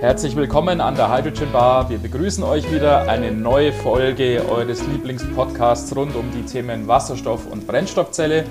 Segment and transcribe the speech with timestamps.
[0.00, 1.90] Herzlich willkommen an der Hydrogen Bar.
[1.90, 7.66] Wir begrüßen euch wieder eine neue Folge eures Lieblingspodcasts rund um die Themen Wasserstoff und
[7.66, 8.44] Brennstoffzelle.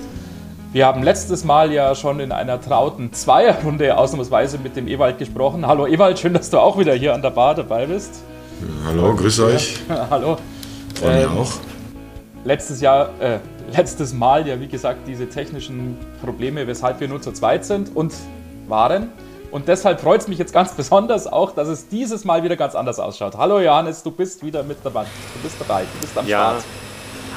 [0.73, 5.65] Wir haben letztes Mal ja schon in einer trauten Zweierrunde ausnahmsweise mit dem Ewald gesprochen.
[5.65, 8.23] Hallo Ewald, schön, dass du auch wieder hier an der Bar dabei bist.
[8.85, 9.79] Hallo, grüß euch.
[10.09, 10.35] Hallo.
[11.01, 11.53] Mir ähm, auch.
[12.43, 13.39] Letztes Jahr, äh,
[13.73, 18.13] letztes Mal ja wie gesagt diese technischen Probleme, weshalb wir nur zu zweit sind und
[18.67, 19.13] waren.
[19.51, 22.75] Und deshalb freut es mich jetzt ganz besonders auch, dass es dieses Mal wieder ganz
[22.75, 23.35] anders ausschaut.
[23.37, 25.05] Hallo Johannes, du bist wieder mit dabei.
[25.33, 26.63] Du bist dabei, du bist am ja, Start.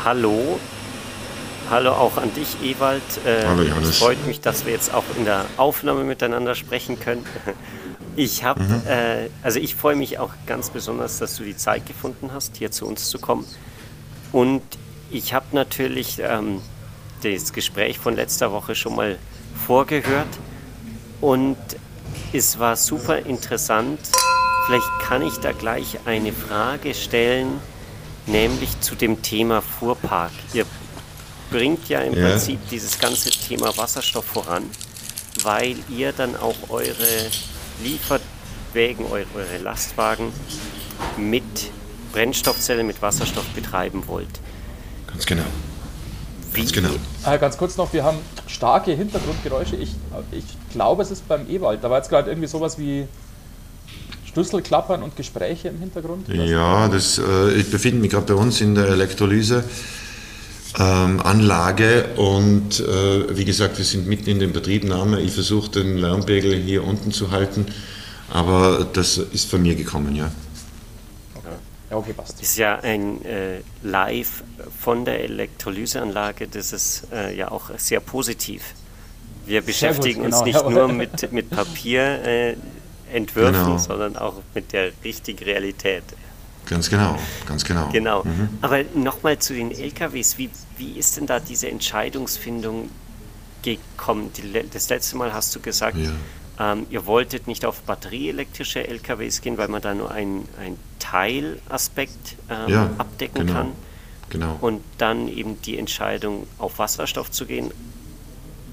[0.05, 0.59] Hallo.
[1.71, 3.03] Hallo auch an dich, Ewald.
[3.25, 3.91] Äh, hallo Johannes.
[3.91, 7.25] Es freut mich, dass wir jetzt auch in der Aufnahme miteinander sprechen können.
[8.17, 8.83] Ich habe, mhm.
[8.89, 12.73] äh, also ich freue mich auch ganz besonders, dass du die Zeit gefunden hast, hier
[12.73, 13.47] zu uns zu kommen.
[14.33, 14.63] Und
[15.11, 16.61] ich habe natürlich ähm,
[17.23, 19.17] das Gespräch von letzter Woche schon mal
[19.65, 20.29] vorgehört
[21.21, 21.57] und
[22.33, 23.99] es war super interessant.
[24.67, 27.61] Vielleicht kann ich da gleich eine Frage stellen,
[28.27, 30.33] nämlich zu dem Thema Fuhrpark.
[30.53, 30.67] Ihr
[31.51, 32.29] bringt ja im ja.
[32.29, 34.65] Prinzip dieses ganze Thema Wasserstoff voran,
[35.43, 37.31] weil ihr dann auch eure
[37.83, 40.33] Lieferwägen, eure, eure Lastwagen
[41.17, 41.43] mit
[42.13, 44.41] Brennstoffzelle, mit Wasserstoff betreiben wollt.
[45.07, 45.47] Ganz genau.
[46.53, 46.91] Ganz genau.
[47.25, 49.77] Äh, ganz kurz noch, wir haben starke Hintergrundgeräusche.
[49.77, 49.91] Ich,
[50.33, 51.83] ich glaube, es ist beim Ewald.
[51.85, 53.07] Da war jetzt gerade irgendwie sowas wie
[54.33, 56.29] Schlüsselklappern und Gespräche im Hintergrund.
[56.29, 59.65] Ja, das, äh, ich befinde mich gerade bei uns in der Elektrolyse.
[60.79, 65.21] Ähm, Anlage und äh, wie gesagt, wir sind mitten in der Betriebnahme.
[65.21, 67.67] Ich versuche den Lärmpegel hier unten zu halten,
[68.33, 70.31] aber das ist von mir gekommen, ja.
[71.91, 72.41] Ja, okay, passt.
[72.41, 74.45] Ist ja ein äh, Live
[74.79, 78.75] von der Elektrolyseanlage, das ist äh, ja auch sehr positiv.
[79.45, 80.71] Wir beschäftigen gut, genau, uns nicht ja.
[80.71, 82.59] nur mit, mit Papierentwürfen,
[83.13, 83.79] äh, genau.
[83.79, 86.05] sondern auch mit der richtigen Realität.
[86.67, 87.89] Ganz genau, ganz genau.
[87.91, 88.23] Genau.
[88.23, 88.49] Mhm.
[88.61, 90.39] Aber nochmal zu den LKWs.
[90.39, 92.91] Wie, wie ist denn da diese Entscheidungsfindung
[93.63, 94.31] gekommen?
[94.37, 96.13] Die, das letzte Mal hast du gesagt, ja.
[96.61, 100.47] Ähm, ihr wolltet nicht auf batterieelektrische LKWs gehen, weil man da nur einen,
[100.99, 103.73] Teilaspekt ähm, ja, abdecken genau, kann.
[104.29, 104.59] Genau.
[104.61, 107.73] Und dann eben die Entscheidung, auf Wasserstoff zu gehen.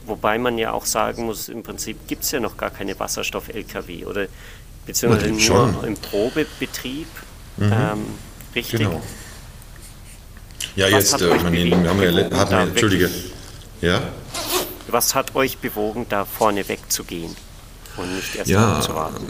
[0.05, 4.05] Wobei man ja auch sagen muss, im Prinzip gibt es ja noch gar keine Wasserstoff-LKW
[4.05, 4.27] oder
[4.85, 5.83] beziehungsweise nur schon.
[5.85, 7.07] im Probebetrieb.
[7.55, 7.73] Mhm.
[7.73, 8.05] Ähm,
[8.53, 8.79] richtig.
[8.81, 9.01] Genau.
[10.75, 13.09] Ja, Was jetzt, äh, man, wir haben ja, hatten wir, Entschuldige.
[13.81, 14.01] Ja?
[14.89, 17.35] Was hat euch bewogen, da vorne wegzugehen?
[17.97, 19.25] Und nicht erst ja, zu warten?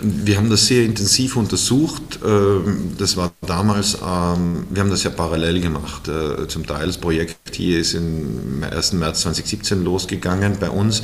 [0.00, 2.20] Wir haben das sehr intensiv untersucht.
[2.24, 6.06] Ähm, das war damals, ähm, wir haben das ja parallel gemacht.
[6.08, 8.92] Äh, zum Teil das Projekt hier ist im 1.
[8.92, 11.02] März 2017 losgegangen bei uns.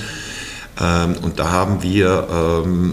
[0.80, 2.28] Ähm, und da haben wir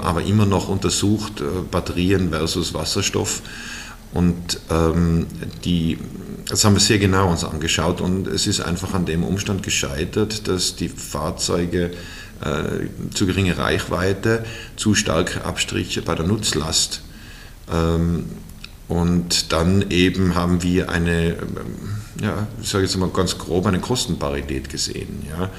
[0.04, 3.42] aber immer noch untersucht, äh, Batterien versus Wasserstoff.
[4.14, 4.60] Und
[5.64, 5.98] die,
[6.50, 10.50] das haben wir sehr genau uns angeschaut und es ist einfach an dem Umstand gescheitert,
[10.50, 11.92] dass die Fahrzeuge
[12.44, 17.02] äh, zu geringe Reichweite, zu starke Abstriche bei der Nutzlast.
[17.72, 18.26] Ähm,
[18.88, 21.38] und dann eben haben wir eine, ähm,
[22.22, 25.26] ja, ich sage jetzt mal ganz grob, eine Kostenparität gesehen.
[25.30, 25.50] Ja.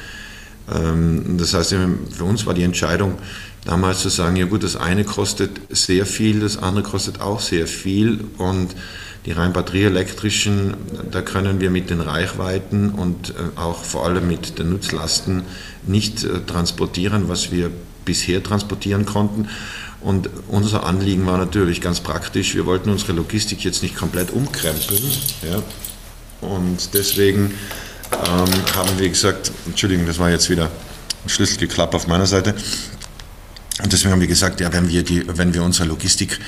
[0.75, 1.75] Ähm, das heißt,
[2.11, 3.19] für uns war die Entscheidung
[3.65, 7.67] damals zu sagen, ja gut, das eine kostet sehr viel, das andere kostet auch sehr
[7.67, 8.75] viel und
[9.25, 10.75] die rein batterieelektrischen,
[11.11, 15.45] da können wir mit den Reichweiten und äh, auch vor allem mit den Nutzlasten
[15.87, 17.71] nicht äh, transportieren, was wir
[18.05, 19.49] bisher transportieren konnten.
[20.01, 25.03] Und unser Anliegen war natürlich ganz praktisch, wir wollten unsere Logistik jetzt nicht komplett umkrempeln.
[25.43, 25.63] Ja.
[26.41, 27.55] Und deswegen
[28.13, 30.71] ähm, haben wir gesagt, Entschuldigung, das war jetzt wieder
[31.25, 32.57] ein Schlüsselgeklapp auf meiner Seite.
[33.83, 36.39] Und deswegen haben wir gesagt, ja, wenn wir, die, wenn wir unsere Logistik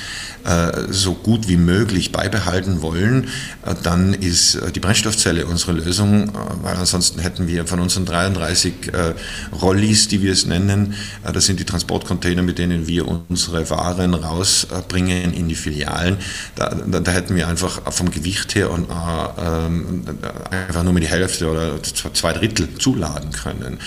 [0.91, 3.29] so gut wie möglich beibehalten wollen,
[3.65, 6.33] äh, dann ist äh, die Brennstoffzelle unsere Lösung,
[6.63, 8.75] weil ansonsten hätten wir von unseren 33
[9.61, 10.95] Rollis, die wir es nennen,
[11.33, 16.17] das sind die Transportcontainer, mit denen wir unsere Waren rausbringen in die Filialen,
[16.55, 20.05] da, da, da hätten wir einfach vom Gewicht her und, ähm,
[20.51, 23.79] einfach nur mit die Hälfte oder zwei Drittel zuladen können.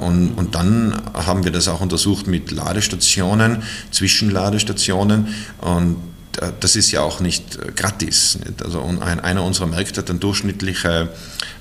[0.00, 5.28] Und, und dann haben wir das auch untersucht mit Ladestationen, Zwischenladestationen
[5.76, 5.96] und
[6.40, 8.38] äh, das ist ja auch nicht äh, gratis.
[8.62, 11.10] Also einer unserer Märkte hat eine durchschnittliche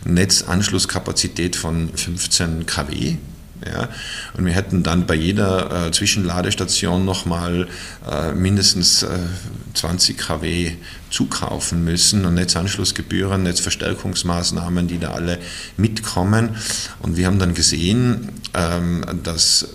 [0.06, 3.18] Netzanschlusskapazität von 15 kW.
[3.64, 3.90] Ja,
[4.34, 7.68] und wir hätten dann bei jeder äh, Zwischenladestation nochmal
[8.10, 9.20] äh, mindestens äh,
[9.76, 10.72] 20 kW
[11.12, 15.38] zukaufen müssen und Netzanschlussgebühren, Netzverstärkungsmaßnahmen, die da alle
[15.78, 16.56] mitkommen.
[17.04, 19.68] Und wir haben dann gesehen, ähm, dass,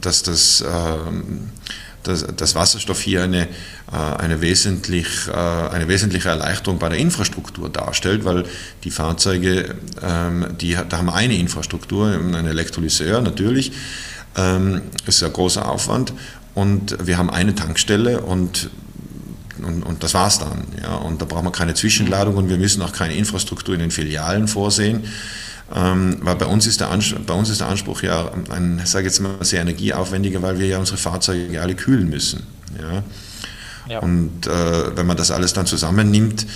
[0.00, 1.50] dass das ähm,
[2.04, 3.48] dass, dass Wasserstoff hier eine,
[3.90, 8.44] eine, wesentlich, eine wesentliche Erleichterung bei der Infrastruktur darstellt, weil
[8.84, 13.72] die Fahrzeuge, ähm, die, da haben eine Infrastruktur, einen Elektrolyseur natürlich,
[14.36, 16.12] ähm, ist ein großer Aufwand
[16.54, 18.70] und wir haben eine Tankstelle und
[19.62, 20.64] und, und das war's dann.
[20.82, 20.96] Ja.
[20.96, 24.48] Und da brauchen wir keine Zwischenladung und wir müssen auch keine Infrastruktur in den Filialen
[24.48, 25.04] vorsehen.
[25.74, 29.06] Ähm, weil bei uns, ist der Anspruch, bei uns ist der Anspruch ja ein, sage
[29.06, 32.42] jetzt mal, sehr energieaufwendiger, weil wir ja unsere Fahrzeuge alle kühlen müssen.
[32.78, 33.02] Ja.
[33.86, 33.98] Ja.
[33.98, 36.46] Und äh, wenn man das alles dann zusammennimmt,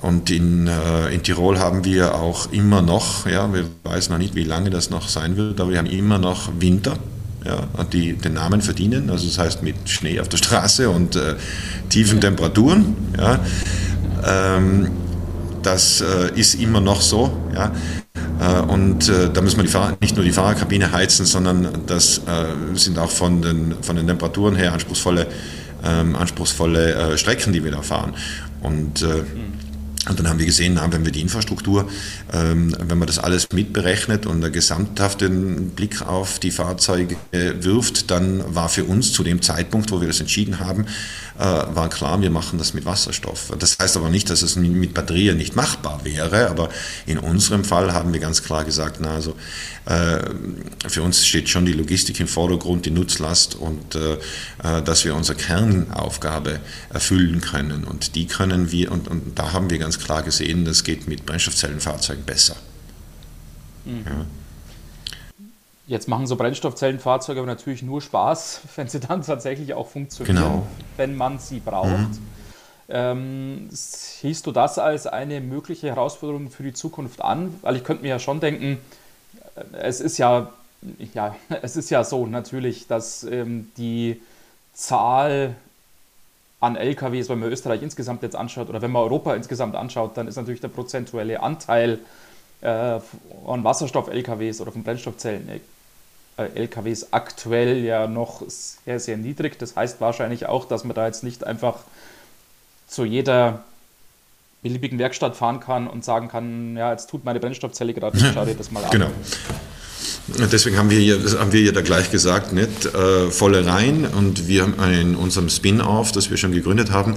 [0.00, 4.34] und in, äh, in Tirol haben wir auch immer noch, ja, wir wissen noch nicht,
[4.34, 6.98] wie lange das noch sein wird, aber wir haben immer noch Winter
[7.44, 9.10] ja, die den Namen verdienen.
[9.10, 11.34] Also das heißt mit Schnee auf der Straße und äh,
[11.88, 12.96] tiefen Temperaturen.
[13.18, 13.40] Ja.
[14.24, 14.90] Ähm,
[15.62, 17.36] das äh, ist immer noch so.
[17.54, 17.72] Ja.
[18.42, 22.76] Äh, und äh, da müssen wir Fahr nicht nur die Fahrerkabine heizen, sondern das äh,
[22.76, 25.26] sind auch von den, von den Temperaturen her anspruchsvolle,
[25.84, 28.14] ähm, anspruchsvolle Strecken, die wir da fahren.
[28.62, 29.04] Und
[30.08, 31.88] und dann haben wir gesehen, wenn wir die Infrastruktur,
[32.32, 38.42] ähm, wenn man das alles mitberechnet und einen gesamthaften Blick auf die Fahrzeuge wirft, dann
[38.52, 40.86] war für uns zu dem Zeitpunkt, wo wir das entschieden haben,
[41.42, 43.52] war klar, wir machen das mit Wasserstoff.
[43.58, 46.68] Das heißt aber nicht, dass es mit Batterien nicht machbar wäre, aber
[47.06, 49.34] in unserem Fall haben wir ganz klar gesagt, na also
[49.86, 50.20] äh,
[50.88, 54.18] für uns steht schon die Logistik im Vordergrund, die Nutzlast und äh,
[54.82, 56.60] dass wir unsere Kernaufgabe
[56.90, 57.84] erfüllen können.
[57.84, 61.26] Und die können wir, und, und da haben wir ganz klar gesehen, das geht mit
[61.26, 62.56] Brennstoffzellenfahrzeugen besser.
[63.84, 64.04] Mhm.
[64.06, 64.26] Ja.
[65.86, 70.66] Jetzt machen so Brennstoffzellenfahrzeuge aber natürlich nur Spaß, wenn sie dann tatsächlich auch funktionieren, genau.
[70.96, 71.88] wenn man sie braucht.
[71.88, 72.18] Mhm.
[72.88, 77.54] Ähm, siehst du das als eine mögliche Herausforderung für die Zukunft an?
[77.62, 78.78] Weil ich könnte mir ja schon denken,
[79.54, 80.52] äh, es ist ja,
[81.14, 84.20] ja, es ist ja so natürlich, dass ähm, die
[84.74, 85.54] Zahl
[86.60, 90.28] an LKWs, wenn man Österreich insgesamt jetzt anschaut oder wenn man Europa insgesamt anschaut, dann
[90.28, 91.98] ist natürlich der prozentuelle Anteil
[92.62, 93.00] äh,
[93.44, 99.58] von Wasserstoff-LKWs oder von Brennstoffzellen-LKWs aktuell ja noch sehr, sehr niedrig.
[99.58, 101.80] Das heißt wahrscheinlich auch, dass man da jetzt nicht einfach
[102.88, 103.64] zu jeder
[104.62, 108.54] beliebigen Werkstatt fahren kann und sagen kann, ja, jetzt tut meine Brennstoffzelle gerade, schau dir
[108.54, 108.90] das mal an.
[108.90, 109.08] Genau.
[110.28, 114.46] Deswegen haben wir ja, haben wir ja da gleich gesagt, nicht äh, volle rein und
[114.46, 117.16] wir haben in unserem Spin-off, das wir schon gegründet haben,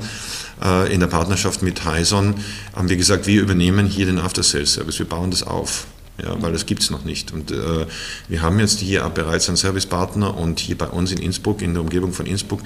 [0.63, 2.35] äh, in der Partnerschaft mit Hyson,
[2.75, 5.85] haben wir gesagt, wir übernehmen hier den After-Sales-Service, wir bauen das auf.
[6.23, 7.33] Ja, weil das gibt es noch nicht.
[7.33, 7.85] Und äh,
[8.29, 11.81] wir haben jetzt hier bereits einen Servicepartner und hier bei uns in Innsbruck, in der
[11.81, 12.61] Umgebung von Innsbruck,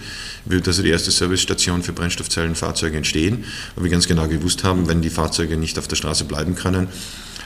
[0.45, 5.01] wird also die erste Servicestation für Brennstoffzellenfahrzeuge entstehen, weil wir ganz genau gewusst haben, wenn
[5.01, 6.89] die Fahrzeuge nicht auf der Straße bleiben können,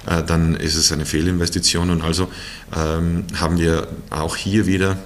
[0.06, 1.90] dann ist es eine Fehlinvestition.
[1.90, 2.30] Und also
[2.76, 4.98] ähm, haben wir auch hier wieder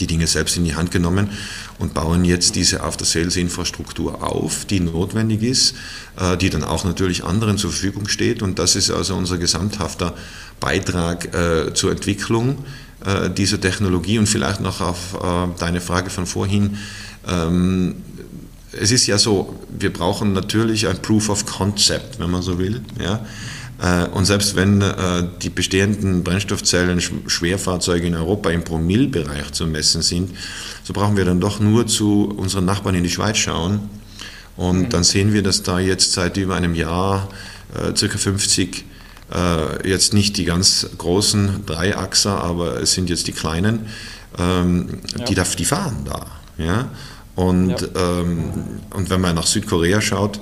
[0.00, 1.30] die Dinge selbst in die Hand genommen
[1.78, 5.74] und bauen jetzt diese After-Sales-Infrastruktur auf, die notwendig ist,
[6.18, 8.42] äh, die dann auch natürlich anderen zur Verfügung steht.
[8.42, 10.14] Und das ist also unser gesamthafter
[10.60, 12.64] Beitrag äh, zur Entwicklung
[13.36, 14.20] dieser Technologie.
[14.20, 15.18] Und vielleicht noch auf
[15.58, 16.78] deine Frage von vorhin.
[17.26, 17.96] Ähm,
[18.72, 22.82] es ist ja so, wir brauchen natürlich ein Proof of Concept, wenn man so will.
[23.00, 23.24] Ja?
[23.82, 30.02] Äh, und selbst wenn äh, die bestehenden Brennstoffzellen Schwerfahrzeuge in Europa im Promillbereich zu messen
[30.02, 30.30] sind,
[30.84, 33.90] so brauchen wir dann doch nur zu unseren Nachbarn in die Schweiz schauen.
[34.56, 34.88] Und mhm.
[34.90, 37.28] dann sehen wir, dass da jetzt seit über einem Jahr
[37.74, 38.86] äh, circa 50
[39.82, 43.86] jetzt nicht die ganz großen Dreiachser, aber es sind jetzt die kleinen,
[44.38, 45.24] ähm, ja.
[45.24, 46.26] die, die fahren da.
[46.58, 46.90] Ja?
[47.34, 48.20] Und, ja.
[48.20, 48.52] Ähm,
[48.90, 50.38] und wenn man nach Südkorea schaut,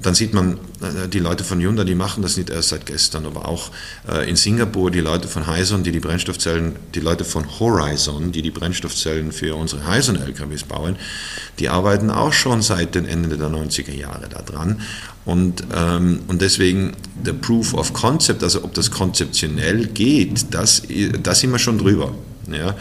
[0.00, 3.26] dann sieht man, äh, die Leute von Hyundai, die machen das nicht erst seit gestern,
[3.26, 3.70] aber auch
[4.08, 8.42] äh, in Singapur die Leute von Hyson, die die Brennstoffzellen, die Leute von Horizon, die
[8.42, 10.96] die Brennstoffzellen für unsere Hyson-LKWs bauen,
[11.58, 14.80] die arbeiten auch schon seit den Ende der 90er Jahre daran.
[15.24, 20.82] Und, ähm, und deswegen der Proof of Concept, also ob das konzeptionell geht, das,
[21.22, 22.14] da sind wir schon drüber.
[22.50, 22.74] Ja?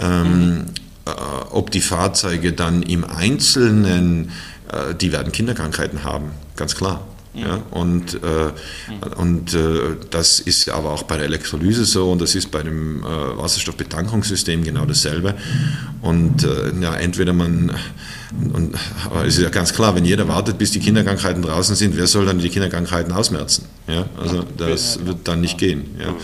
[0.00, 0.64] Ähm, mhm.
[1.06, 1.10] äh,
[1.50, 4.30] ob die Fahrzeuge dann im Einzelnen
[4.74, 7.06] äh, die werden Kinderkrankheiten haben, ganz klar.
[7.34, 8.52] Ja, und äh,
[9.16, 13.02] und äh, das ist aber auch bei der Elektrolyse so und das ist bei dem
[13.02, 15.34] äh, Wasserstoffbetankungssystem genau dasselbe.
[16.00, 17.74] Und äh, ja, entweder man,
[18.52, 21.96] und, aber es ist ja ganz klar, wenn jeder wartet, bis die Kinderkrankheiten draußen sind,
[21.96, 23.66] wer soll dann die Kinderkrankheiten ausmerzen?
[23.88, 25.96] Ja, also das wird dann nicht gehen.
[25.98, 26.14] Ja.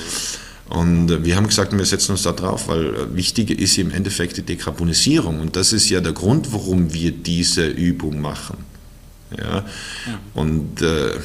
[0.70, 3.90] Und äh, wir haben gesagt, wir setzen uns da drauf, weil äh, wichtig ist im
[3.90, 5.40] Endeffekt die Dekarbonisierung.
[5.40, 8.58] Und das ist ja der Grund, warum wir diese Übung machen.
[9.36, 9.66] Ja?
[10.34, 11.18] Und, äh,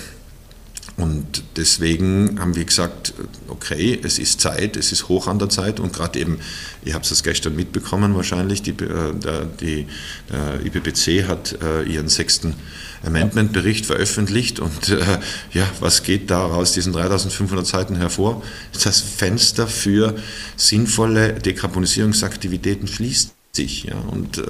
[0.98, 3.14] Und deswegen haben wir gesagt,
[3.50, 6.40] okay, es ist Zeit, es ist hoch an der Zeit und gerade eben,
[6.86, 9.88] ihr habt es gestern mitbekommen wahrscheinlich, die, äh, der, die,
[10.32, 12.56] der IPPC hat äh, ihren sechsten
[13.06, 15.20] Amendment-Bericht veröffentlicht und äh,
[15.52, 18.42] ja, was geht da aus diesen 3500 Seiten hervor?
[18.82, 20.16] Das Fenster für
[20.56, 23.84] sinnvolle Dekarbonisierungsaktivitäten schließt sich.
[23.84, 24.44] Ja, und äh,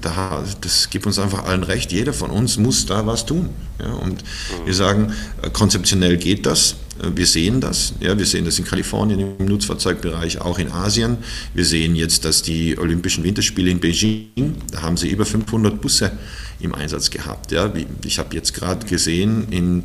[0.00, 1.92] da, das gibt uns einfach allen recht.
[1.92, 3.50] Jeder von uns muss da was tun.
[3.80, 4.24] Ja, und
[4.64, 5.12] wir sagen,
[5.42, 6.76] äh, konzeptionell geht das.
[7.00, 7.94] Äh, wir sehen das.
[8.00, 11.18] Ja, wir sehen das in Kalifornien im Nutzfahrzeugbereich, auch in Asien.
[11.54, 16.12] Wir sehen jetzt, dass die Olympischen Winterspiele in Beijing, da haben sie über 500 Busse
[16.60, 17.52] im Einsatz gehabt.
[17.52, 17.72] Ja.
[18.04, 19.84] Ich habe jetzt gerade gesehen, in,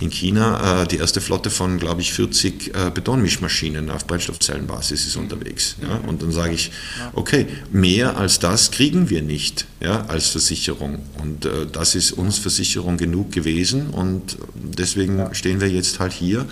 [0.00, 5.16] in China äh, die erste Flotte von, glaube ich, 40 äh, Betonmischmaschinen auf Brennstoffzellenbasis ist
[5.16, 5.76] unterwegs.
[5.82, 5.96] Ja.
[6.08, 6.70] Und dann sage ich,
[7.12, 11.00] okay, mehr als das kriegen wir nicht ja, als Versicherung.
[11.20, 15.34] Und äh, das ist uns Versicherung genug gewesen und deswegen ja.
[15.34, 16.46] stehen wir jetzt halt hier.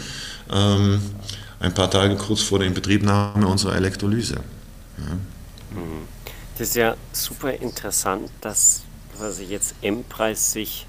[0.51, 1.01] Ähm,
[1.61, 4.35] ein paar Tage kurz vor der Inbetriebnahme unserer Elektrolyse.
[4.99, 5.15] Ja.
[5.79, 6.09] Mhm.
[6.59, 8.83] Das ist ja super interessant, dass
[9.17, 10.87] quasi jetzt M-Preis sich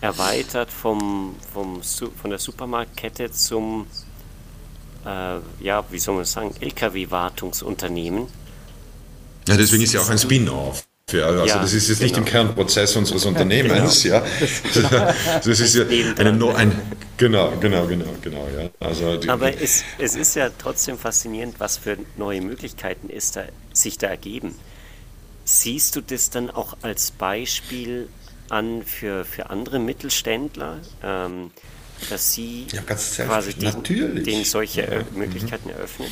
[0.00, 3.86] erweitert vom, vom, von der Supermarktkette zum,
[5.04, 8.28] äh, ja, wie soll man sagen, LKW-Wartungsunternehmen.
[9.48, 10.86] Ja, deswegen ist ja auch ein Spin-off.
[11.14, 12.08] Also ja, das ist jetzt genau.
[12.08, 12.44] nicht im genau.
[12.44, 14.16] Kernprozess unseres Unternehmens, genau.
[14.16, 15.14] ja.
[15.44, 15.84] Das ist ja
[16.16, 16.72] eine, no, ein,
[17.16, 18.70] genau, genau, genau, genau, ja.
[18.80, 23.44] Also die, Aber es, es ist ja trotzdem faszinierend, was für neue Möglichkeiten ist da,
[23.72, 24.54] sich da ergeben.
[25.44, 28.08] Siehst du das dann auch als Beispiel
[28.48, 31.50] an für, für andere Mittelständler, ähm,
[32.08, 33.82] dass sie ja, quasi den,
[34.24, 35.02] denen solche ja.
[35.14, 35.74] Möglichkeiten mhm.
[35.74, 36.08] eröffnen?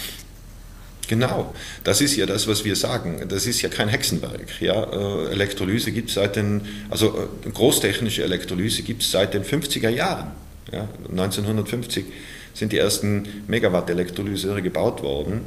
[1.09, 3.23] Genau, das ist ja das, was wir sagen.
[3.29, 4.61] Das ist ja kein Hexenwerk.
[4.61, 4.85] Ja?
[4.85, 6.61] Äh, Elektrolyse gibt es seit den,
[6.91, 10.33] also äh, großtechnische Elektrolyse gibt es seit den 50er Jahren.
[10.71, 10.87] Ja?
[11.11, 12.05] 1950
[12.53, 15.47] sind die ersten Megawatt-Elektrolyseure gebaut worden.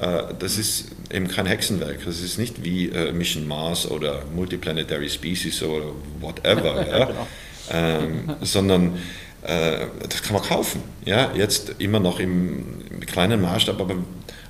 [0.00, 1.98] Äh, das ist eben kein Hexenwerk.
[2.06, 7.04] Das ist nicht wie Mission Mars oder Multiplanetary Species oder whatever, ja?
[7.04, 7.26] genau.
[7.70, 8.98] ähm, sondern
[9.42, 10.82] äh, das kann man kaufen.
[11.04, 11.32] Ja?
[11.34, 13.96] Jetzt immer noch im, im kleinen Maßstab, aber,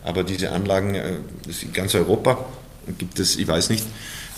[0.04, 1.16] aber diese Anlagen, äh,
[1.62, 2.44] in ganz Europa
[2.98, 3.84] gibt es, ich weiß nicht,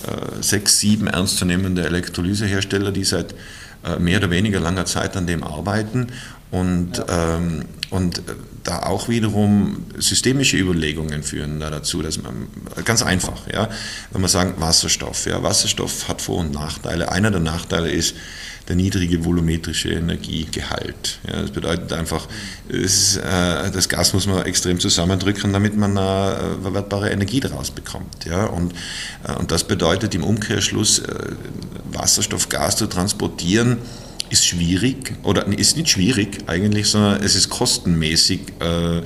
[0.06, 3.34] äh, sechs, sieben ernstzunehmende Elektrolysehersteller, die seit
[3.84, 6.08] äh, mehr oder weniger langer Zeit an dem arbeiten
[6.54, 7.36] und, ja.
[7.36, 8.22] ähm, und
[8.62, 12.48] da auch wiederum systemische Überlegungen führen da dazu, dass man
[12.84, 13.68] ganz einfach, ja,
[14.12, 17.10] wenn man sagen Wasserstoff, ja, Wasserstoff hat Vor- und Nachteile.
[17.10, 18.14] Einer der Nachteile ist
[18.68, 21.18] der niedrige volumetrische Energiegehalt.
[21.26, 22.26] Ja, das bedeutet einfach,
[22.68, 28.24] es, äh, das Gas muss man extrem zusammendrücken, damit man äh, verwertbare Energie daraus bekommt.
[28.24, 28.72] Ja, und,
[29.28, 31.32] äh, und das bedeutet im Umkehrschluss, äh,
[31.92, 33.78] Wasserstoff, Gas zu transportieren,
[34.34, 39.00] ist schwierig oder ist nicht schwierig eigentlich, sondern es ist kostenmäßig, äh,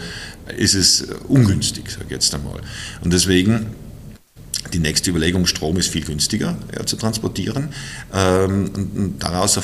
[0.57, 2.61] ist es ungünstig, sage ich jetzt einmal.
[3.03, 3.67] Und deswegen
[4.73, 7.71] die nächste Überlegung, Strom ist viel günstiger ja, zu transportieren.
[8.13, 9.59] Ähm, daraus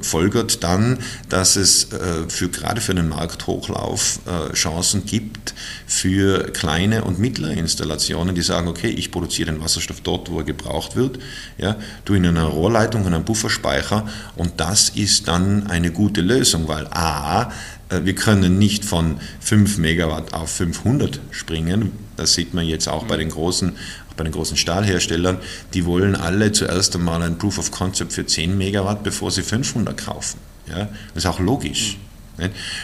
[0.00, 0.98] folgert dann,
[1.28, 5.54] dass es äh, für, gerade für einen Markthochlauf äh, Chancen gibt
[5.86, 10.44] für kleine und mittlere Installationen, die sagen, okay, ich produziere den Wasserstoff dort, wo er
[10.44, 11.18] gebraucht wird,
[11.58, 16.68] ja, du in einer Rohrleitung und einem Bufferspeicher und das ist dann eine gute Lösung,
[16.68, 17.52] weil a,
[17.88, 22.05] äh, wir können nicht von 5 Megawatt auf 500 springen.
[22.16, 23.72] Das sieht man jetzt auch bei den großen
[24.16, 25.38] bei den großen Stahlherstellern,
[25.74, 29.96] die wollen alle zuerst einmal ein Proof of Concept für 10 Megawatt, bevor sie 500
[29.96, 30.40] kaufen.
[30.66, 30.88] Ja?
[31.14, 31.98] Das ist auch logisch.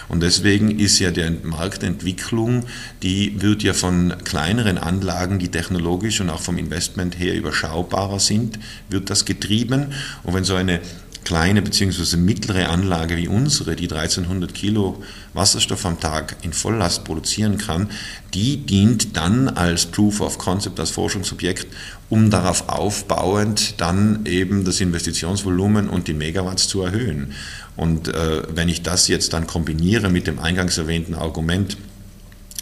[0.09, 2.65] Und deswegen ist ja die Marktentwicklung,
[3.03, 8.59] die wird ja von kleineren Anlagen, die technologisch und auch vom Investment her überschaubarer sind,
[8.89, 9.93] wird das getrieben.
[10.23, 10.81] Und wenn so eine
[11.25, 12.17] kleine bzw.
[12.17, 15.03] mittlere Anlage wie unsere, die 1300 Kilo
[15.35, 17.91] Wasserstoff am Tag in Volllast produzieren kann,
[18.35, 21.67] die dient dann als Proof of Concept, als Forschungsobjekt,
[22.09, 27.33] um darauf aufbauend dann eben das Investitionsvolumen und die Megawatts zu erhöhen.
[27.77, 31.77] Und äh, wenn ich das jetzt dann kombiniere mit dem eingangs erwähnten Argument,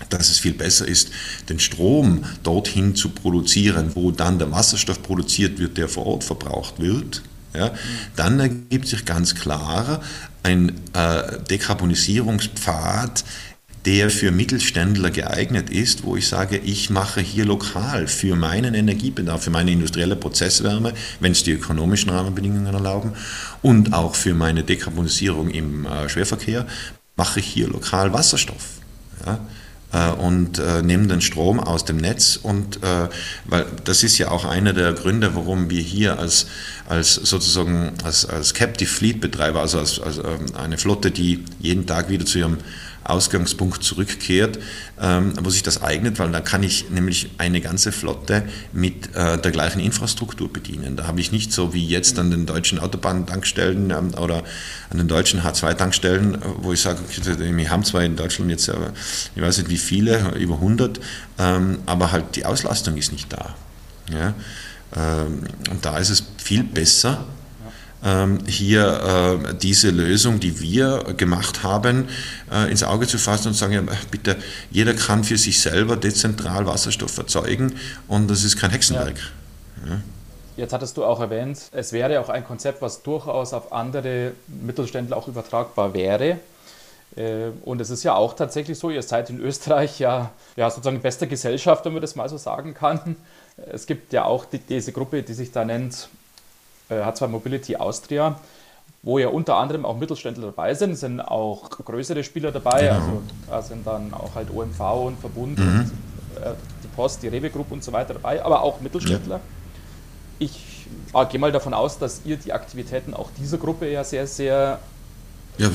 [0.09, 1.11] dass es viel besser ist,
[1.49, 6.79] den Strom dorthin zu produzieren, wo dann der Wasserstoff produziert wird, der vor Ort verbraucht
[6.79, 7.23] wird,
[7.54, 7.73] ja,
[8.16, 10.00] dann ergibt sich ganz klar
[10.42, 13.25] ein äh, Dekarbonisierungspfad,
[13.87, 19.45] der für Mittelständler geeignet ist, wo ich sage, ich mache hier lokal für meinen Energiebedarf,
[19.45, 23.12] für meine industrielle Prozesswärme, wenn es die ökonomischen Rahmenbedingungen erlauben,
[23.62, 26.66] und auch für meine Dekarbonisierung im äh, Schwerverkehr,
[27.16, 28.80] mache ich hier lokal Wasserstoff.
[29.25, 29.40] Ja?
[29.92, 33.09] Äh, und äh, nehmen den Strom aus dem Netz und äh,
[33.47, 36.47] weil das ist ja auch einer der Gründe, warum wir hier als,
[36.88, 41.87] als sozusagen als, als Captive Fleet Betreiber, also als, als ähm, eine Flotte, die jeden
[41.87, 42.59] Tag wieder zu ihrem
[43.04, 44.59] Ausgangspunkt zurückkehrt,
[45.00, 48.42] ähm, wo sich das eignet, weil da kann ich nämlich eine ganze Flotte
[48.73, 50.97] mit äh, der gleichen Infrastruktur bedienen.
[50.97, 54.42] Da habe ich nicht so wie jetzt an den deutschen Autobahntankstellen ähm, oder
[54.90, 57.00] an den deutschen H2-Tankstellen, wo ich sage,
[57.38, 58.75] wir haben zwar in Deutschland jetzt, äh,
[59.35, 61.00] ich weiß nicht wie viele, über 100,
[61.38, 63.54] ähm, aber halt die Auslastung ist nicht da.
[65.71, 67.25] Und da ist es viel besser,
[68.47, 72.09] hier äh, diese Lösung, die wir gemacht haben,
[72.50, 74.37] äh, ins Auge zu fassen und sagen, ja, bitte,
[74.71, 77.75] jeder kann für sich selber dezentral Wasserstoff erzeugen
[78.09, 79.19] und das ist kein Hexenwerk.
[79.85, 79.92] Ja.
[79.92, 80.00] Ja.
[80.57, 85.16] Jetzt hattest du auch erwähnt, es wäre auch ein Konzept, was durchaus auf andere Mittelständler
[85.16, 86.38] auch übertragbar wäre.
[87.16, 91.00] Äh, und es ist ja auch tatsächlich so, ihr seid in Österreich ja, ja sozusagen
[91.00, 93.16] bester Gesellschaft, wenn man das mal so sagen kann.
[93.73, 96.09] Es gibt ja auch die, diese Gruppe, die sich da nennt
[96.90, 98.38] H2 äh, Mobility Austria,
[99.02, 102.94] wo ja unter anderem auch Mittelständler dabei sind, sind auch größere Spieler dabei, genau.
[102.94, 105.90] also da sind dann auch halt OMV und Verbund mhm.
[106.37, 109.37] und äh, die Post, die Rewe Group und so weiter dabei, aber auch Mittelständler.
[109.37, 109.40] Ja.
[110.38, 114.26] Ich äh, gehe mal davon aus, dass ihr die Aktivitäten auch dieser Gruppe ja sehr,
[114.26, 114.78] sehr
[115.59, 115.68] ja,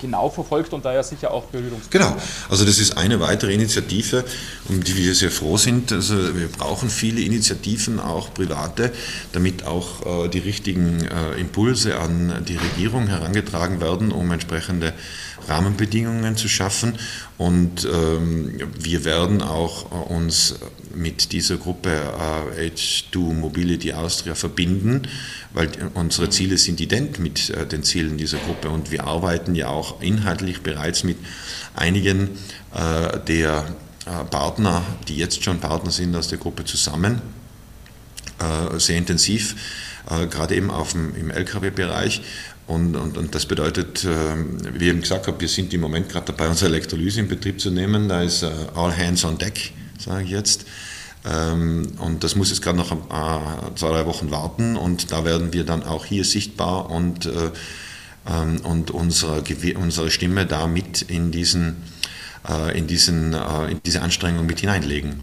[0.00, 1.98] genau verfolgt und da ja sicher auch Berührungspunkte.
[1.98, 2.16] Genau,
[2.48, 4.24] also das ist eine weitere Initiative,
[4.68, 5.92] um die wir sehr froh sind.
[5.92, 8.92] Also wir brauchen viele Initiativen, auch private,
[9.32, 14.92] damit auch äh, die richtigen äh, Impulse an die Regierung herangetragen werden, um entsprechende
[15.48, 16.94] Rahmenbedingungen zu schaffen.
[17.36, 20.56] Und ähm, wir werden auch äh, uns
[20.94, 25.02] mit dieser Gruppe äh, H2 Mobility Austria verbinden,
[25.52, 28.68] weil unsere Ziele sind ident mit äh, den Zielen dieser Gruppe.
[28.68, 31.16] Und wir arbeiten ja auch inhaltlich bereits mit
[31.74, 32.30] einigen
[32.74, 33.64] äh, der
[34.06, 37.20] äh, Partner, die jetzt schon Partner sind aus der Gruppe zusammen,
[38.38, 39.56] äh, sehr intensiv,
[40.30, 42.22] gerade eben auf dem, im Lkw-Bereich.
[42.68, 46.26] Und, und, und das bedeutet, ähm, wie eben gesagt habe, wir sind im Moment gerade
[46.26, 48.10] dabei, unsere Elektrolyse in Betrieb zu nehmen.
[48.10, 50.66] Da ist äh, all hands on deck, sage ich jetzt.
[51.24, 54.76] Ähm, und das muss jetzt gerade noch äh, zwei, drei Wochen warten.
[54.76, 57.50] Und da werden wir dann auch hier sichtbar und, äh,
[58.28, 59.42] ähm, und unsere,
[59.76, 61.76] unsere Stimme da mit in, diesen,
[62.74, 65.20] in, diesen, in diese Anstrengung mit hineinlegen.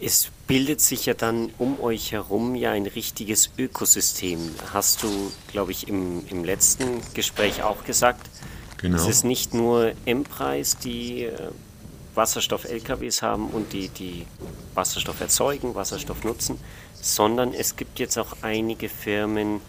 [0.00, 4.38] Es bildet sich ja dann um euch herum ja ein richtiges Ökosystem.
[4.72, 8.30] Hast du, glaube ich, im, im letzten Gespräch auch gesagt.
[8.78, 8.96] Genau.
[8.96, 11.32] Es ist nicht nur M-Preis, die äh,
[12.14, 14.26] Wasserstoff-LKWs haben und die, die
[14.74, 16.58] Wasserstoff erzeugen, Wasserstoff nutzen,
[16.94, 19.60] sondern es gibt jetzt auch einige Firmen,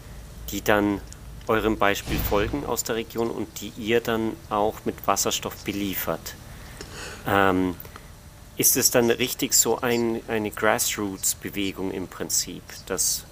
[0.52, 1.02] die dann
[1.48, 6.36] eurem Beispiel folgen aus der Region und die ihr dann auch mit Wasserstoff beliefert.
[7.26, 7.76] Ähm,
[8.58, 13.24] ist es dann richtig so ein, eine Grassroots-Bewegung im Prinzip, dass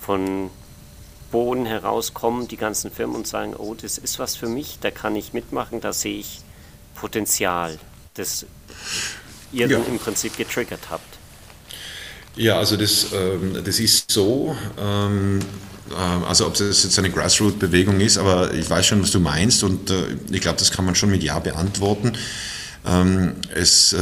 [0.00, 0.50] von
[1.32, 5.16] Boden herauskommen die ganzen Firmen und sagen, oh, das ist was für mich, da kann
[5.16, 6.40] ich mitmachen, da sehe ich
[6.94, 7.78] Potenzial,
[8.14, 8.46] das
[9.52, 9.78] ihr ja.
[9.78, 11.18] dann im Prinzip getriggert habt?
[12.36, 15.40] Ja, also das, ähm, das ist so, ähm,
[15.90, 19.64] äh, also ob das jetzt eine Grassroot-Bewegung ist, aber ich weiß schon, was du meinst
[19.64, 22.12] und äh, ich glaube, das kann man schon mit Ja beantworten.
[22.86, 23.98] Ähm, es, äh,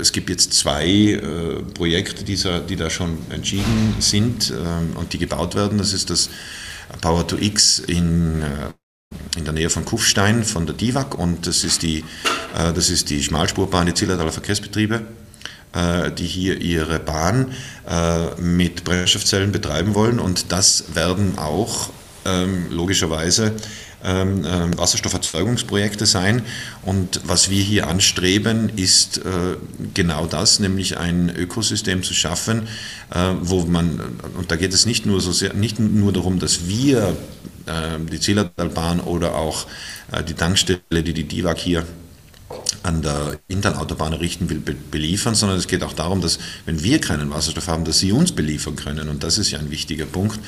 [0.00, 5.54] es gibt jetzt zwei äh, Projekte, die, da schon entschieden sind ähm, und die gebaut
[5.54, 5.78] werden.
[5.78, 6.30] Das ist das
[7.00, 11.64] Power to X in, äh, in der Nähe von Kufstein von der DIVAG und das
[11.64, 12.04] ist die,
[12.54, 15.02] das ist die Schmalspurbahn, die Zillertaler Verkehrsbetriebe
[16.18, 17.52] die hier ihre Bahn
[18.36, 20.18] mit Brennstoffzellen betreiben wollen.
[20.18, 21.88] Und das werden auch
[22.26, 23.52] ähm, logischerweise
[24.04, 26.42] ähm, ähm, Wasserstofferzeugungsprojekte sein.
[26.82, 29.56] Und was wir hier anstreben, ist äh,
[29.94, 32.68] genau das, nämlich ein Ökosystem zu schaffen,
[33.14, 34.00] äh, wo man,
[34.36, 37.16] und da geht es nicht nur, so sehr, nicht nur darum, dass wir
[37.66, 39.66] äh, die Zillertalbahn oder auch
[40.28, 41.86] die Tankstelle, die die DIVAG hier
[42.82, 47.30] an der Interautobahn richten will, beliefern, sondern es geht auch darum, dass wenn wir keinen
[47.30, 49.08] Wasserstoff haben, dass sie uns beliefern können.
[49.08, 50.38] Und das ist ja ein wichtiger Punkt,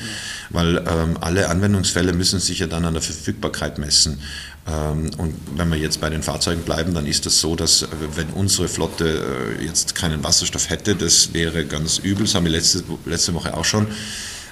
[0.49, 4.19] weil ähm, alle Anwendungsfälle müssen sich ja dann an der Verfügbarkeit messen.
[4.67, 7.87] Ähm, und wenn wir jetzt bei den Fahrzeugen bleiben, dann ist das so, dass äh,
[8.15, 12.51] wenn unsere Flotte äh, jetzt keinen Wasserstoff hätte, das wäre ganz übel, das haben wir
[12.51, 13.87] letzte, letzte Woche auch schon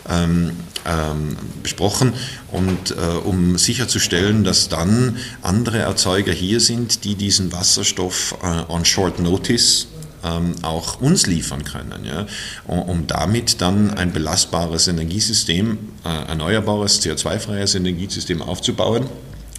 [0.10, 0.52] ähm,
[0.86, 2.14] ähm, besprochen
[2.52, 8.86] und äh, um sicherzustellen, dass dann andere Erzeuger hier sind, die diesen Wasserstoff äh, on
[8.86, 9.88] short notice
[10.24, 12.26] ähm, auch uns liefern können, ja,
[12.66, 19.08] um, damit dann ein belastbares Energiesystem, äh, erneuerbares, CO2-freies Energiesystem aufzubauen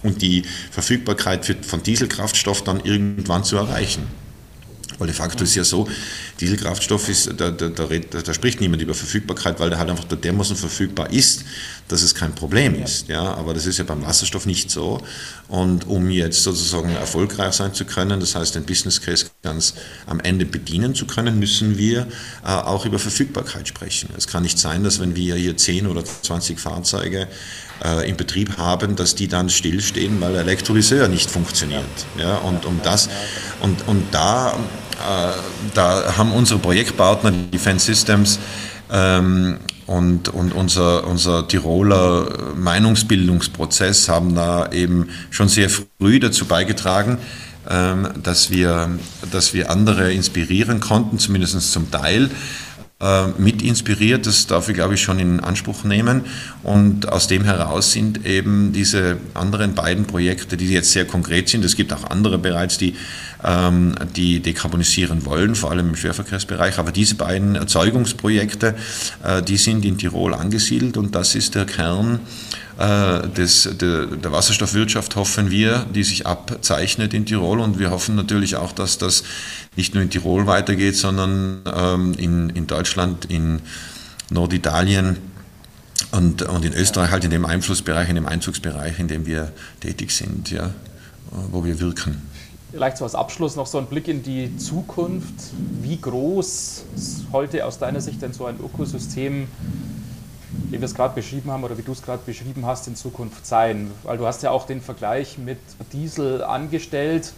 [0.03, 4.07] und die Verfügbarkeit für, von Dieselkraftstoff dann irgendwann zu erreichen.
[4.97, 5.87] Weil de facto ist ja so,
[6.39, 10.57] Dieselkraftstoff ist, da, da, da, da, spricht niemand über Verfügbarkeit, weil der halt einfach dermaßen
[10.57, 11.45] verfügbar ist,
[11.87, 13.07] dass es kein Problem ist.
[13.07, 15.01] Ja, aber das ist ja beim Wasserstoff nicht so.
[15.47, 19.75] Und um jetzt sozusagen erfolgreich sein zu können, das heißt den Business Case ganz
[20.07, 22.07] am Ende bedienen zu können, müssen wir
[22.43, 24.09] äh, auch über Verfügbarkeit sprechen.
[24.17, 27.29] Es kann nicht sein, dass wenn wir hier 10 oder 20 Fahrzeuge
[27.83, 31.85] äh, in Betrieb haben, dass die dann stillstehen, weil der Elektrolyseur nicht funktioniert.
[32.17, 33.09] Ja, und um das,
[33.61, 34.57] und, und da,
[35.73, 38.39] da haben unsere Projektpartner, Defense Systems,
[38.91, 47.19] ähm, und, und unser, unser Tiroler Meinungsbildungsprozess haben da eben schon sehr früh dazu beigetragen,
[47.69, 48.89] ähm, dass, wir,
[49.31, 52.29] dass wir andere inspirieren konnten, zumindest zum Teil, äh,
[53.37, 54.25] mit inspiriert.
[54.25, 56.21] Das darf ich, glaube ich, schon in Anspruch nehmen.
[56.63, 61.65] Und aus dem heraus sind eben diese anderen beiden Projekte, die jetzt sehr konkret sind.
[61.65, 62.95] Es gibt auch andere bereits, die,
[63.43, 66.79] ähm, die dekarbonisieren wollen, vor allem im Schwerverkehrsbereich.
[66.79, 68.75] Aber diese beiden Erzeugungsprojekte,
[69.23, 74.31] äh, die sind in Tirol angesiedelt und das ist der Kern äh, des, der, der
[74.31, 77.59] Wasserstoffwirtschaft, hoffen wir, die sich abzeichnet in Tirol.
[77.59, 79.23] Und wir hoffen natürlich auch, dass das
[79.75, 83.61] nicht nur in Tirol weitergeht, sondern ähm, in, in Deutschland, in
[84.29, 85.17] Norditalien
[86.11, 90.11] und, und in Österreich halt in dem Einflussbereich, in dem Einzugsbereich, in dem wir tätig
[90.11, 90.71] sind, ja,
[91.51, 92.21] wo wir wirken.
[92.71, 95.33] Vielleicht so als Abschluss noch so ein Blick in die Zukunft.
[95.81, 96.83] Wie groß
[97.31, 99.47] sollte aus deiner Sicht denn so ein Ökosystem,
[100.75, 103.47] wie wir es gerade beschrieben haben oder wie du es gerade beschrieben hast, in Zukunft
[103.47, 103.91] sein?
[104.03, 105.57] Weil du hast ja auch den Vergleich mit
[105.93, 107.33] Diesel angestellt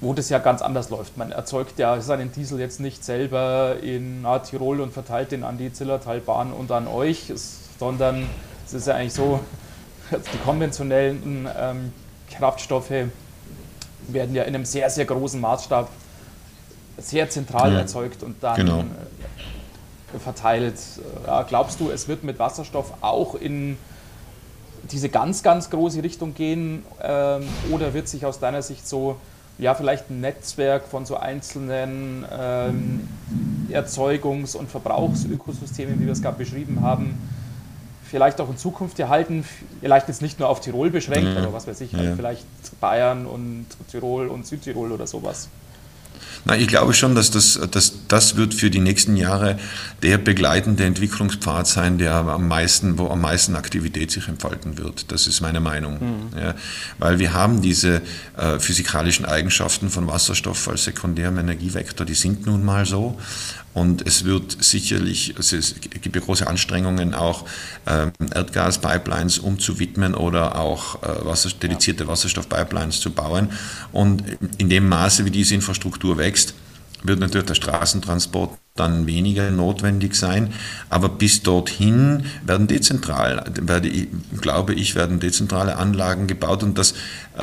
[0.00, 1.16] wo das ja ganz anders läuft.
[1.16, 5.72] Man erzeugt ja seinen Diesel jetzt nicht selber in Tirol und verteilt den an die
[5.72, 7.32] Zillertalbahn und an euch,
[7.78, 8.26] sondern
[8.66, 9.40] es ist ja eigentlich so,
[10.10, 11.92] die konventionellen ähm,
[12.30, 12.90] Kraftstoffe
[14.08, 15.88] werden ja in einem sehr, sehr großen Maßstab
[16.98, 18.84] sehr zentral ja, erzeugt und dann genau.
[20.18, 20.78] Verteilt.
[21.26, 23.76] Ja, glaubst du, es wird mit Wasserstoff auch in
[24.90, 29.16] diese ganz, ganz große Richtung gehen ähm, oder wird sich aus deiner Sicht so
[29.58, 33.08] ja, vielleicht ein Netzwerk von so einzelnen ähm,
[33.70, 37.16] Erzeugungs- und Verbrauchsökosystemen, wie wir es gerade beschrieben haben,
[38.04, 39.44] vielleicht auch in Zukunft erhalten,
[39.80, 42.16] vielleicht jetzt nicht nur auf Tirol beschränkt, ja, aber was weiß ich, halt ja.
[42.16, 42.46] vielleicht
[42.80, 45.48] Bayern und Tirol und Südtirol oder sowas.
[46.44, 49.58] Na, ich glaube schon, dass das, dass das wird für die nächsten Jahre
[50.02, 55.10] der begleitende Entwicklungspfad sein, der am meisten, wo am meisten Aktivität sich entfalten wird.
[55.10, 55.94] Das ist meine Meinung.
[55.94, 56.38] Mhm.
[56.38, 56.54] Ja,
[56.98, 58.02] weil wir haben diese
[58.36, 63.18] äh, physikalischen Eigenschaften von Wasserstoff als sekundärem Energievektor, die sind nun mal so.
[63.74, 67.44] Und es wird sicherlich, also es gibt ja große Anstrengungen, auch
[67.86, 73.48] ähm, Erdgaspipelines umzuwidmen oder auch äh, Wasser, dedizierte Wasserstoffpipelines zu bauen.
[73.90, 74.22] Und
[74.58, 76.54] in dem Maße, wie diese Infrastruktur wächst,
[77.04, 80.52] wird natürlich der Straßentransport dann weniger notwendig sein.
[80.90, 84.08] Aber bis dorthin werden dezentral, werde
[84.40, 86.92] glaube ich, werden dezentrale Anlagen gebaut und das,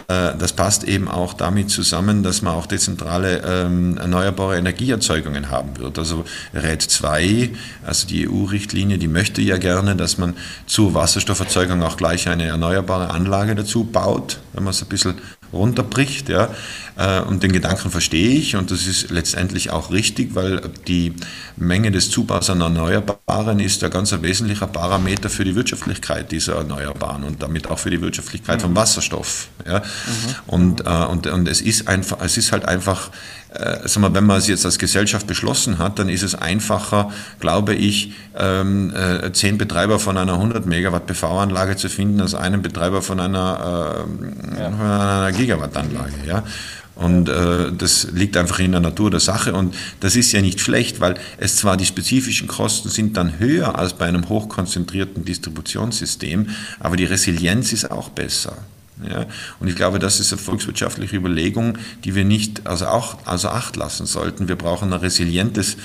[0.10, 5.78] äh, das passt eben auch damit zusammen, dass man auch dezentrale ähm, erneuerbare Energieerzeugungen haben
[5.78, 5.98] wird.
[5.98, 7.52] Also RED 2,
[7.86, 13.10] also die EU-Richtlinie, die möchte ja gerne, dass man zur Wasserstofferzeugung auch gleich eine erneuerbare
[13.10, 15.16] Anlage dazu baut, wenn man es ein bisschen
[15.54, 16.30] runterbricht.
[16.30, 16.50] Ja.
[16.98, 21.14] Äh, und den Gedanken verstehe ich und das ist letztendlich auch richtig, weil die
[21.56, 27.24] Menge des Zubaus an Erneuerbaren ist ein ganz wesentlicher Parameter für die Wirtschaftlichkeit dieser Erneuerbaren
[27.24, 28.62] und damit auch für die Wirtschaftlichkeit mhm.
[28.62, 29.48] von Wasserstoff.
[29.66, 29.80] Ja.
[29.80, 29.84] Mhm.
[30.48, 33.10] Und, äh, und, und es ist einfach, es ist halt einfach,
[33.54, 37.12] äh, sagen wir, wenn man es jetzt als Gesellschaft beschlossen hat, dann ist es einfacher,
[37.40, 42.62] glaube ich, ähm, äh, zehn Betreiber von einer 100 Megawatt PV-Anlage zu finden, als einen
[42.62, 44.06] Betreiber von einer,
[44.56, 44.72] äh, ja.
[44.72, 46.14] von einer Gigawatt-Anlage.
[46.26, 46.44] Ja.
[46.96, 49.54] Und äh, das liegt einfach in der Natur der Sache.
[49.54, 53.78] Und das ist ja nicht schlecht, weil es zwar die spezifischen Kosten sind dann höher
[53.78, 58.58] als bei einem hochkonzentrierten Distributionssystem, aber die Resilienz ist auch besser.
[59.10, 59.26] Ja,
[59.60, 63.76] und ich glaube, das ist eine volkswirtschaftliche Überlegung, die wir nicht also auch also Acht
[63.76, 64.48] lassen sollten.
[64.48, 65.78] Wir brauchen ein resilientes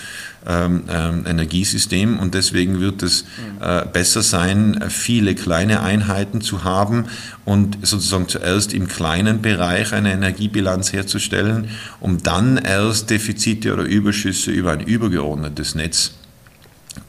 [0.46, 3.24] ähm, ähm, Energiesystem und deswegen wird es
[3.60, 7.06] äh, besser sein, viele kleine Einheiten zu haben
[7.44, 11.68] und sozusagen zuerst im kleinen Bereich eine Energiebilanz herzustellen,
[12.00, 16.12] um dann erst Defizite oder Überschüsse über ein übergeordnetes Netz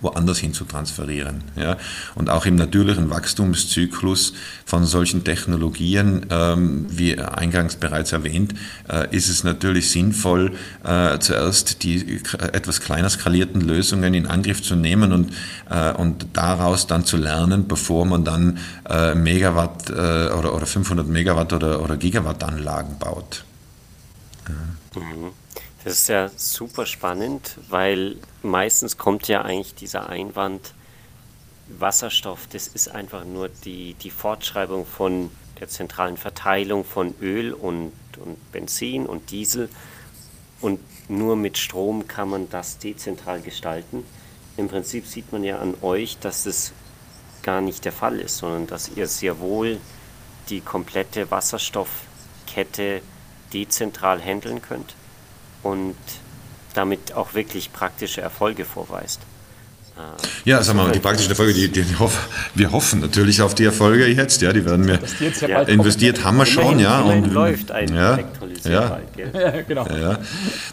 [0.02, 1.44] woanders hin zu transferieren.
[1.56, 1.78] Ja?
[2.16, 4.34] Und auch im natürlichen Wachstumszyklus
[4.66, 8.54] von solchen Technologien, ähm, wie eingangs bereits erwähnt,
[8.90, 12.22] äh, ist es natürlich sinnvoll, äh, zuerst die
[12.54, 15.34] etwas kleiner skalierten Lösungen in Angriff zu nehmen und,
[15.70, 21.08] äh, und daraus dann zu lernen, bevor man dann äh, Megawatt äh, oder, oder 500
[21.08, 23.44] Megawatt oder, oder Gigawatt Anlagen baut.
[24.48, 25.02] Ja.
[25.02, 25.47] Mhm.
[25.88, 30.74] Das ist ja super spannend, weil meistens kommt ja eigentlich dieser Einwand,
[31.70, 37.94] Wasserstoff, das ist einfach nur die, die Fortschreibung von der zentralen Verteilung von Öl und,
[38.18, 39.70] und Benzin und Diesel.
[40.60, 44.04] Und nur mit Strom kann man das dezentral gestalten.
[44.58, 46.74] Im Prinzip sieht man ja an euch, dass das
[47.44, 49.80] gar nicht der Fall ist, sondern dass ihr sehr wohl
[50.50, 53.02] die komplette Wasserstoffkette
[53.54, 54.94] dezentral handeln könnt
[55.68, 55.96] und
[56.76, 59.20] damit auch wirklich praktische Erfolge vorweist.
[60.48, 63.66] Ja, sag mal, die praktische Erfolge, die, die, die hoff, wir hoffen natürlich auf die
[63.66, 65.00] Erfolge jetzt, ja, die werden wir
[65.46, 67.02] ja, investiert haben wir schon, ja.
[67.02, 68.18] Und läuft ein ja,
[68.64, 69.00] ja,
[69.34, 69.86] ja, genau.
[69.88, 70.20] Ja.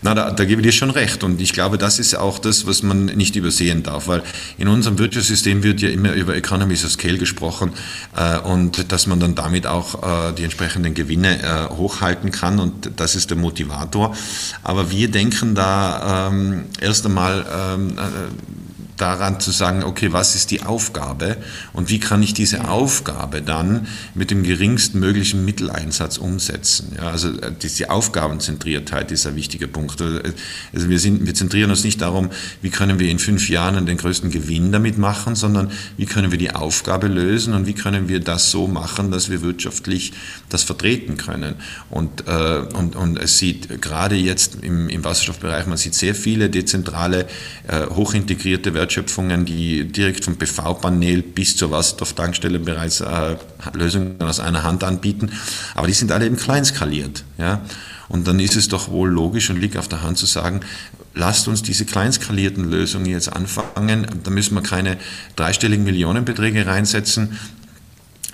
[0.03, 2.69] Na, da, da gebe ich dir schon recht und ich glaube, das ist auch das,
[2.69, 4.23] was man nicht übersehen darf, weil
[4.59, 7.73] in unserem Wirtschaftssystem wird ja immer über Economies of Scale gesprochen
[8.17, 12.93] äh, und dass man dann damit auch äh, die entsprechenden Gewinne äh, hochhalten kann und
[12.97, 14.15] das ist der Motivator.
[14.63, 18.64] Aber wir denken da ähm, erst einmal ähm, äh,
[18.97, 21.37] daran zu sagen, okay, was ist die Aufgabe
[21.73, 26.93] und wie kann ich diese Aufgabe dann mit dem geringsten möglichen Mitteleinsatz umsetzen.
[26.97, 30.01] Ja, also äh, die Aufgabenzentriertheit ist ein wichtiger Punkt.
[30.01, 30.33] Äh,
[30.73, 32.31] also wir, sind, wir zentrieren uns nicht darum,
[32.63, 36.39] wie können wir in fünf Jahren den größten Gewinn damit machen, sondern wie können wir
[36.39, 40.13] die Aufgabe lösen und wie können wir das so machen, dass wir wirtschaftlich
[40.49, 41.57] das vertreten können.
[41.91, 46.51] Und, äh, und, und es sieht gerade jetzt im, im Wasserstoffbereich, man sieht sehr viele
[46.51, 47.27] dezentrale,
[47.69, 53.37] äh, hochintegrierte Wertschöpfungen, die direkt vom PV-Panel bis zur Wasserstofftankstelle bereits äh,
[53.73, 55.31] Lösungen aus einer Hand anbieten.
[55.75, 57.25] Aber die sind alle eben klein skaliert.
[57.39, 57.63] Ja?
[58.09, 60.61] Und dann ist es doch wohl logisch und liegt auf der Hand zu sagen,
[61.15, 64.07] lasst uns diese kleinskalierten Lösungen jetzt anfangen.
[64.23, 64.99] Da müssen wir keine
[65.37, 67.39] dreistelligen Millionenbeträge reinsetzen.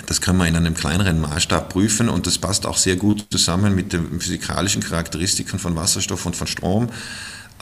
[0.06, 3.76] Das kann man in einem kleineren Maßstab prüfen und das passt auch sehr gut zusammen
[3.76, 6.88] mit den physikalischen Charakteristiken von Wasserstoff und von Strom.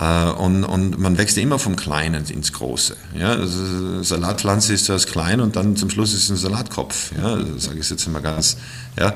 [0.01, 2.97] Äh, und, und man wächst immer vom Kleinen ins Große.
[3.19, 7.13] Ja, also Salatpflanze ist zuerst klein und dann zum Schluss ist es ein Salatkopf.
[7.17, 8.57] Ja, sage ich jetzt immer ganz.
[8.97, 9.15] Ja,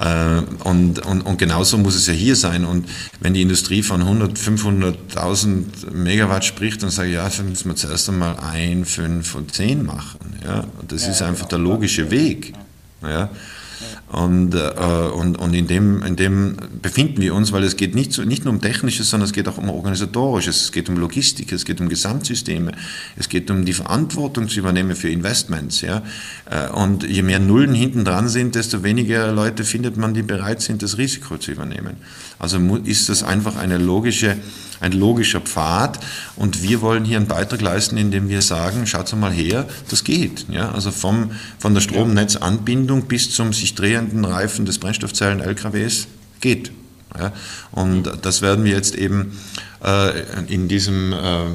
[0.00, 2.64] äh, und, und, und genauso muss es ja hier sein.
[2.64, 2.88] Und
[3.20, 7.76] wenn die Industrie von 100, 500.000 Megawatt spricht, dann sage ich, ja, dann müssen wir
[7.76, 10.38] zuerst einmal ein, fünf und zehn machen.
[10.44, 11.64] Ja, das ja, ist einfach genau.
[11.64, 12.54] der logische Weg.
[13.02, 13.28] Ja.
[14.08, 14.58] Und, äh,
[15.14, 18.44] und, und in, dem, in dem befinden wir uns, weil es geht nicht, so, nicht
[18.44, 21.80] nur um Technisches, sondern es geht auch um Organisatorisches, es geht um Logistik, es geht
[21.80, 22.72] um Gesamtsysteme,
[23.16, 25.80] es geht um die Verantwortung zu übernehmen für Investments.
[25.80, 26.02] Ja?
[26.50, 30.60] Äh, und je mehr Nullen hinten dran sind, desto weniger Leute findet man, die bereit
[30.60, 31.96] sind, das Risiko zu übernehmen.
[32.38, 34.36] Also ist das einfach eine logische
[34.82, 36.00] ein logischer Pfad
[36.36, 40.46] und wir wollen hier einen Beitrag leisten, indem wir sagen, schaut mal her, das geht.
[40.50, 40.72] Ja?
[40.72, 46.08] Also vom, von der Stromnetzanbindung bis zum sich drehenden Reifen des Brennstoffzellen-LKWs
[46.40, 46.72] geht.
[47.18, 47.32] Ja?
[47.70, 49.38] Und das werden wir jetzt eben
[49.84, 51.46] äh, in diesem äh,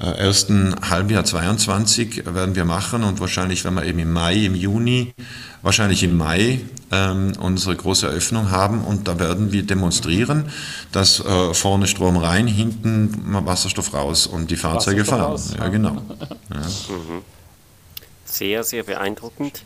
[0.00, 5.12] ersten Halbjahr 22 werden wir machen und wahrscheinlich werden wir eben im Mai, im Juni,
[5.62, 6.60] wahrscheinlich im Mai
[6.90, 10.50] ähm, unsere große Eröffnung haben und da werden wir demonstrieren,
[10.92, 15.20] dass äh, vorne Strom rein, hinten Wasserstoff raus und die Fahrzeuge fahren.
[15.20, 16.02] Raus, ja, genau.
[16.52, 16.60] Ja.
[16.60, 17.22] Mhm.
[18.24, 19.64] Sehr, sehr beeindruckend.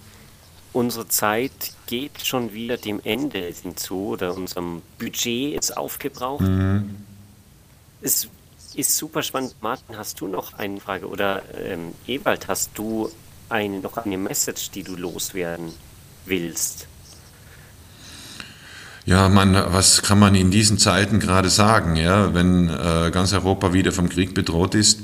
[0.73, 1.53] Unsere Zeit
[1.87, 6.41] geht schon wieder dem Ende hinzu oder unserem Budget ist aufgebraucht.
[6.41, 6.97] Mhm.
[8.03, 8.29] Es
[8.77, 9.55] ist super spannend.
[9.61, 11.09] Martin, hast du noch eine Frage?
[11.09, 13.11] Oder ähm, Ewald, hast du
[13.49, 15.73] eine, noch eine Message, die du loswerden
[16.27, 16.87] willst?
[19.07, 23.75] Ja, man, was kann man in diesen Zeiten gerade sagen, ja, wenn äh, ganz Europa
[23.75, 25.01] wieder vom Krieg bedroht ist?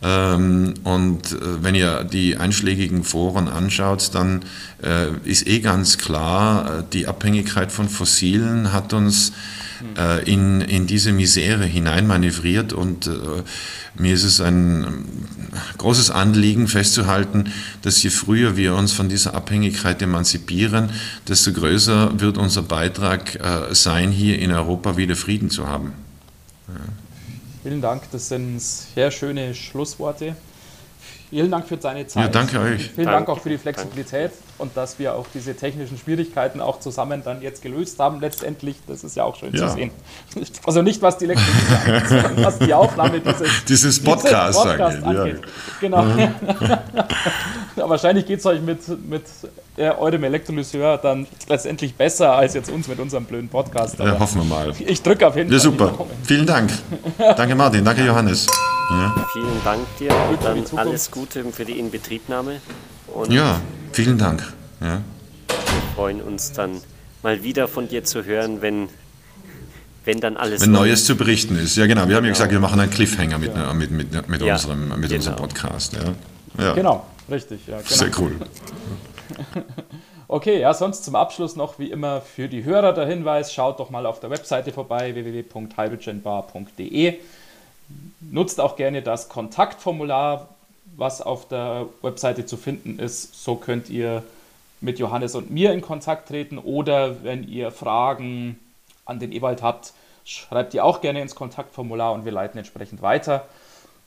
[0.00, 4.42] Ähm, und äh, wenn ihr die einschlägigen Foren anschaut, dann
[4.82, 9.32] äh, ist eh ganz klar, äh, die Abhängigkeit von Fossilen hat uns
[10.24, 13.08] in, in diese Misere hineinmanövriert und
[13.96, 15.04] mir ist es ein
[15.76, 20.90] großes Anliegen festzuhalten, dass je früher wir uns von dieser Abhängigkeit emanzipieren,
[21.28, 23.38] desto größer wird unser Beitrag
[23.70, 25.92] sein, hier in Europa wieder Frieden zu haben.
[26.66, 26.74] Ja.
[27.64, 30.36] Vielen Dank, das sind sehr schöne Schlussworte.
[31.30, 32.22] Vielen Dank für deine Zeit.
[32.22, 32.84] Ja, danke euch.
[32.84, 34.42] Vielen danke, Dank auch für die Flexibilität danke.
[34.58, 38.20] und dass wir auch diese technischen Schwierigkeiten auch zusammen dann jetzt gelöst haben.
[38.20, 39.68] Letztendlich, das ist ja auch schön ja.
[39.68, 39.90] zu sehen.
[40.64, 45.02] Also nicht was die Elektrizität angeht, sondern was die Aufnahme dieses, dieses Podcast, dieses Podcast
[45.02, 45.40] angeht.
[45.42, 45.48] Ja.
[45.80, 46.02] Genau.
[46.02, 46.18] Mhm.
[47.76, 49.24] ja, wahrscheinlich geht es euch mit, mit
[49.76, 53.98] äh, eurem Elektrolyseur dann letztendlich besser als jetzt uns mit unserem blöden Podcast.
[53.98, 54.72] ja, hoffen wir mal.
[54.78, 55.58] Ich drücke auf jeden Fall.
[55.58, 56.06] Ja, super.
[56.24, 56.70] Vielen Dank.
[57.18, 58.46] danke Martin, danke Johannes.
[58.90, 59.14] Ja.
[59.32, 62.60] Vielen Dank dir und dann alles Gute für die Inbetriebnahme.
[63.08, 63.60] Und ja,
[63.92, 64.52] vielen Dank.
[64.80, 65.02] Ja.
[65.46, 66.80] Wir freuen uns dann
[67.22, 68.88] mal wieder von dir zu hören, wenn,
[70.04, 71.76] wenn dann alles Wenn Neues zu berichten ist.
[71.76, 72.08] Ja, genau.
[72.08, 73.72] Wir haben ja gesagt, wir machen einen Cliffhanger mit, ja.
[73.74, 75.14] mit, mit, mit, ja, unserem, mit genau.
[75.16, 75.94] unserem Podcast.
[75.94, 76.64] Ja.
[76.64, 76.74] ja.
[76.74, 77.66] Genau, richtig.
[77.66, 77.88] Ja, genau.
[77.88, 78.32] Sehr cool.
[80.30, 83.88] Okay, ja, sonst zum Abschluss noch wie immer für die Hörer der Hinweis, schaut doch
[83.88, 87.14] mal auf der Webseite vorbei, www.hydrogenbar.de.
[88.20, 90.48] Nutzt auch gerne das Kontaktformular,
[90.96, 93.42] was auf der Webseite zu finden ist.
[93.42, 94.22] So könnt ihr
[94.80, 98.58] mit Johannes und mir in Kontakt treten oder wenn ihr Fragen
[99.04, 99.92] an den Ewald habt,
[100.24, 103.46] schreibt ihr auch gerne ins Kontaktformular und wir leiten entsprechend weiter.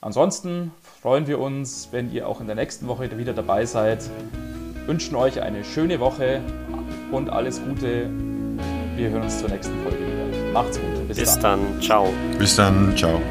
[0.02, 4.10] Ansonsten freuen wir uns, wenn ihr auch in der nächsten Woche wieder dabei seid.
[4.86, 6.42] Wünschen euch eine schöne Woche
[7.12, 8.10] und alles Gute.
[8.96, 10.11] Wir hören uns zur nächsten Folge.
[10.54, 11.08] Macht's gut.
[11.08, 11.60] Bis, Bis dann.
[11.74, 11.82] dann.
[11.82, 12.14] Ciao.
[12.38, 12.96] Bis dann.
[12.96, 13.22] Ciao.